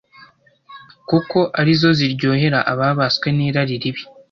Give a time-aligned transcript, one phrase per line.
[1.09, 4.01] kuko ari zo ziryohera ababaswe n’irari ribi.